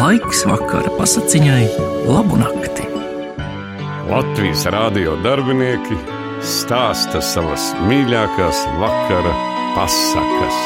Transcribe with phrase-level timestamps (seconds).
[0.00, 1.64] Laiks vakara pasakiņai,
[2.08, 2.86] labu nakti.
[4.08, 5.98] Latvijas rādio darbinieki
[6.40, 9.34] stāsta savas mīļākās vakara
[9.74, 10.60] pasakas.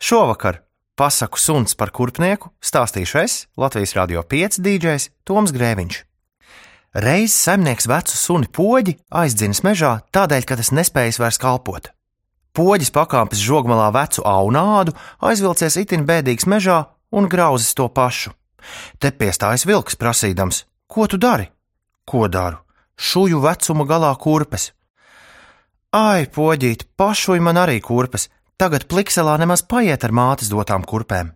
[0.00, 0.62] Šovakar
[0.96, 6.00] pasaku suns par kurpnieku stāstīšu es, Latvijas Rādio 5 dīdžers Toms Grēviņš.
[7.04, 11.92] Reiz saimnieks vecu suni poģi aizdzinis mežā tādēļ, ka tas nespējas vairs kalpot.
[12.56, 18.32] Poģis pakāpis žogmalā vecu aunādu, aizvilcies itin bēdīgs mežā un grauzis to pašu.
[18.98, 21.50] Te piestājas vilks prasīdams: Ko tu dari?
[22.08, 22.62] Ko daru?
[22.96, 24.70] Šuju vecuma galā kurpes.
[25.92, 31.34] Ai, poģīt, pašuj man arī kurpes, tagad plikselā nemaz paiet ar mātes dotām kurpēm.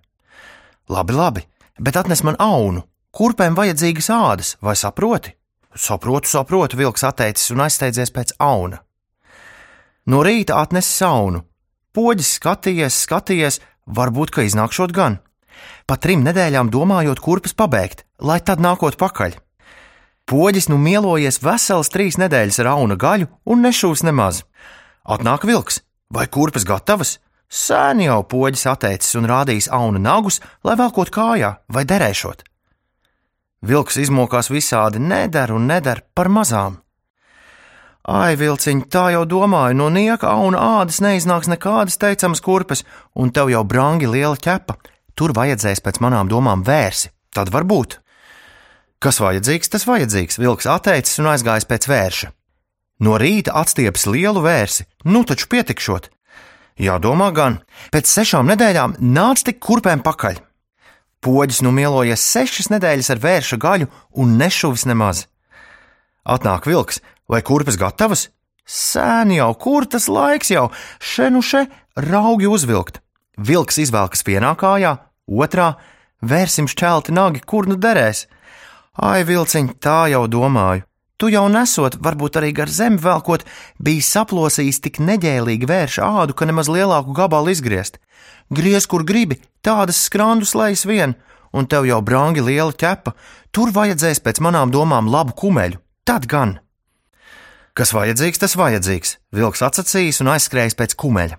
[0.89, 1.45] Labi, labi,
[1.79, 5.37] bet atnes man aunu, kurpēm vajadzīgas ādas, vai saproti?
[5.77, 8.81] Saprotu, saprotu, vilks atteicis un aizsteidzies pēc auna.
[10.11, 11.45] No rīta atnesa saunu.
[11.95, 15.21] Poģis skatījies, skatījies, varbūt, ka iznākšot gan.
[15.87, 19.37] Pa trim nedēļām domājot, kurpes pabeigt, lai tad nākot pakaļ.
[20.31, 24.45] Poģis nu mielojies veselas trīs nedēļas ar auna gaļu un nešūs nemaz.
[25.05, 27.19] Atnāk vilks, vai kurpes gatavas?
[27.51, 32.47] Sēni jau poģis atteicis un rādījis auna nagus, lai velkot kājā vai derēšot.
[33.67, 36.79] Vilks izmokās visādi, nedara un nedara par mazām.
[38.11, 42.83] Ai, vilciņ, tā jau domāju, no nieka un ādas neiznāks nekādas teicamas kurpes,
[43.15, 44.75] un tev jau brangi liela ķepa.
[45.15, 48.01] Tur vajadzēs pēc manām domām vērsi, tad var būt.
[48.99, 52.33] Kas vajadzīgs, tas vajadzīgs, vilks atteicis un aizgājis pēc vērša.
[53.07, 56.11] No rīta atstiepis lielu vērsi, nu taču pietikšot.
[56.81, 57.61] Jādomā gan,
[57.95, 60.43] pēc sešām nedēļām nāc tik kurpēm pakaļ.
[61.23, 63.89] Poģis nu mielojies sešas nedēļas ar vērša gaļu
[64.19, 65.27] un nešuvis nemaz.
[66.25, 67.01] Atnāk vilks,
[67.31, 68.29] vai kurpes gatavas?
[68.67, 70.69] Sēni jau, kur tas laiks jau,
[70.99, 71.65] še nu še,
[71.99, 73.01] raugi uzvilkt.
[73.39, 74.97] Vilks izvelkas vienā kājā,
[75.27, 75.73] otrā,
[76.21, 78.27] vērsim šķelti nagi, kur nu derēs.
[79.01, 80.85] Ai, vilciņ, tā jau domāju.
[81.21, 83.43] Tu jau nesot, varbūt arī gar zemi velkot,
[83.77, 87.99] bija saplosījis tik neģēlīgi vērša ādu, ka nemaz lielāku gabalu izgriezt.
[88.49, 91.19] Griez, kur gribi, tādas skrandus lejas vien,
[91.53, 93.13] un tev jau brangi liela ķepa,
[93.53, 95.83] tur vajadzēs pēc manām domām labu kumeļu.
[96.09, 96.57] Tad gan!
[97.81, 101.39] Kas vajadzīgs, tas vajadzīgs, vilks atsacījis un aizskrējis pēc kumeļa.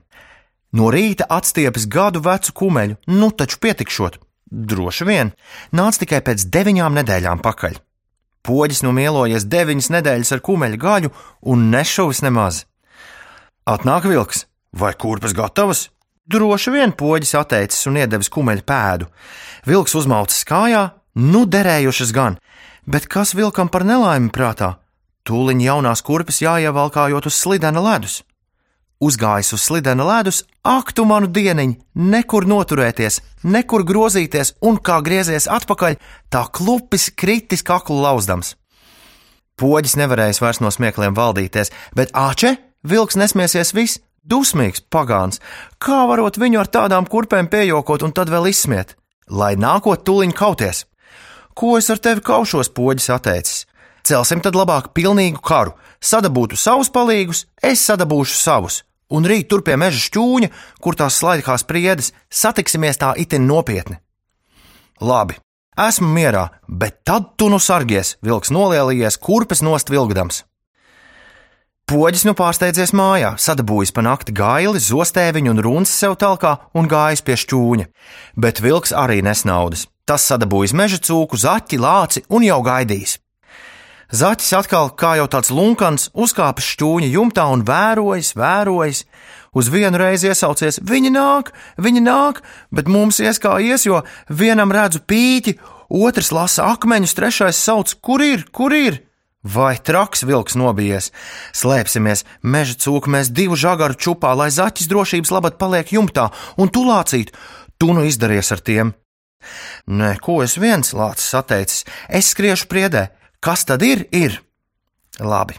[0.73, 4.17] No rīta atstiepis gadu vecu kumeļu, nu taču pietikšot.
[4.49, 5.29] Droši vien,
[5.69, 7.77] nāca tikai pēc deviņām nedēļām pakaļ.
[8.41, 11.13] Poģis nu mielojies deviņas nedēļas ar kumeļa gaļu
[11.53, 12.63] un nešuvis nemaz.
[13.69, 15.91] Atnāk vilks, vai kurpes gatavas?
[16.25, 19.13] Droši vien poģis atteicis un iedevis kumeļa pēdu.
[19.69, 20.87] Vilks uzmaucis kājā,
[21.21, 22.41] nu derējušas gan,
[22.89, 24.79] bet kas vilkam par nelaimi prātā?
[25.27, 28.21] Tūliņ jaunās kurpes jāievalkājot uz slidena ledus.
[29.01, 35.47] Uzgājis uz slidena ledus, ak, tu manu dieniņu, nekur noturēties, nekur grozīties, un kā griezies
[35.49, 35.97] atpakaļ,
[36.29, 38.55] tā klupis kritis kaklu lauzdams.
[39.57, 42.55] Poģis nevarējis vairs no smiekliem valdīties, bet āče,
[42.85, 45.41] vilks nesmiesies viss, dusmīgs pagāns,
[45.81, 48.95] kā varot viņu ar tādām kurpēm piejokot un tad vēl izsmiet,
[49.29, 50.85] lai nākot tuliņ kauties.
[51.57, 53.65] Ko es ar tevi kaušos, poģis atteicis?
[54.07, 58.81] Celsim tad labāk pilnīgu karu, sadabūtu savus palīgus, es sadabūšu savus
[59.11, 60.49] un rīt tur pie meža šķūņa,
[60.81, 63.99] kur tās slaidkās priedes, satiksimies tā itin nopietni.
[65.01, 65.37] Labi,
[65.87, 70.45] esmu mierā, bet tad tu nu sargies, vilks nolielījies, kurpes nost vilgdams.
[71.91, 77.25] Poģis nu pārsteidzies mājā, sadabūjis pa nakti gaili, zostēviņu un runas sev talkā un gājis
[77.25, 77.87] pie šķūņa,
[78.39, 79.89] bet vilks arī nesnaudas.
[80.07, 83.17] Tas sadabūjis meža cūku, zaķi, lāci un jau gaidījis.
[84.11, 89.05] Zaķis atkal, kā jau tāds lunkans, uzkāpis šķūņa jumtā un vērojas, vērojas.
[89.55, 92.41] Uz vienu reizi iesaucies: Viņi nāk, viņi nāk,
[92.75, 95.55] bet mums ies kā ies, jo vienam redzu pīķi,
[95.87, 98.99] otrs lasa akmeņus, trešais sauc: Kur ir, kur ir?
[99.47, 101.09] Vai traks vilks nobijies?
[101.55, 106.27] Slēpsimies meža cūku, mēs divu žagaru čupā, lai zaķis drošības labad paliek jumtā
[106.59, 107.31] un tulācīt.
[107.79, 108.91] Tu nu izdaries ar tiem.
[109.87, 113.07] Nē, ko es viens lācis atteicis, es skriešu priedē,
[113.41, 114.03] Kas tad ir?
[114.13, 114.35] Ir.
[115.17, 115.55] Labi.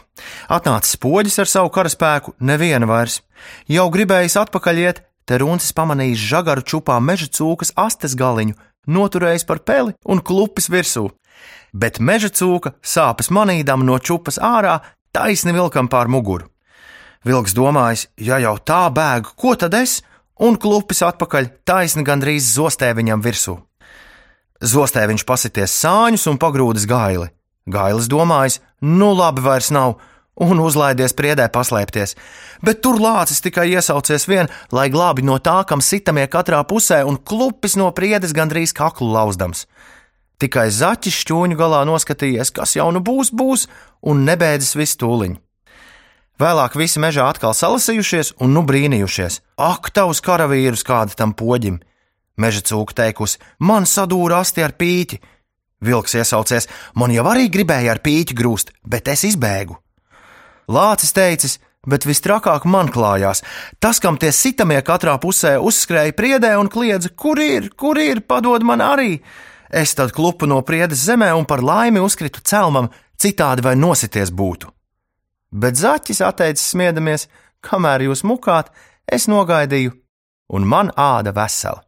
[0.47, 3.17] Atnācis poģis ar savu karaspēku, neviena vairs.
[3.67, 8.55] Jau gribējis atpakaļ iet, te runcis pamanījis žagaru čupā meža cūkas astes galiņu,
[8.87, 11.09] noturējis par peli un klupis virsū.
[11.75, 14.77] Bet meža cūka, sāpes manīdama no čupas ārā,
[15.11, 16.47] taisni vilkam pār muguru.
[17.27, 19.99] Vilks domājis, ja jau tā bēgu, ko tad es?
[20.39, 23.59] Un klupis atpakaļ, taisni gandrīz zostē viņam virsū.
[24.63, 27.27] Zostē viņš pasities sāņus un pagrūdis gaili.
[27.69, 29.95] Gailis domājis, nu labi, vairs nav,
[30.35, 32.15] un uzlaidies priedē paslēpties,
[32.65, 37.17] bet tur lācis tikai iesaucies vien, lai glābi no tā, kam sitamie katrā pusē, un
[37.17, 39.67] klupis no priedes gandrīz kaklu lauzdams.
[40.41, 43.67] Tikai zaķis šķūņu galā noskatījies, kas jau nu būs, būs,
[44.03, 45.39] un nebēdzis visu tūliņu.
[46.41, 49.39] Vēlāk visi mežā atkal salasījušies un nu brīnījušies.
[49.61, 51.77] Ak, tavs karavīrus kāda tam poģim!
[52.41, 55.19] Meža cūka teikusi, man sadūra asti ar pīķi.
[55.83, 59.75] Vilks iesaucies, man jau arī gribēja ar pīķi grūst, bet es izbēgu.
[60.71, 61.57] Lācis teicis,
[61.87, 63.43] bet vistrakāk man klājās.
[63.83, 68.63] Tas, kam tie sitamie katrā pusē uzskrēja priedē un kliedza, kur ir, kur ir, padod
[68.63, 69.17] man arī!
[69.73, 74.69] Es tad klupu no priedes zemē un par laimi uzkritu celmam, citādi vai nosities būtu.
[75.53, 77.27] Bet zaķis atteicis smiedamies,
[77.65, 78.69] kamēr jūs mukāt,
[79.09, 79.95] es nogaidīju,
[80.53, 81.81] un man āda vesela.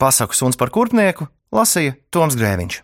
[0.00, 2.80] Pasaku suns par kurpnieku lasīja Toms Grēviņš.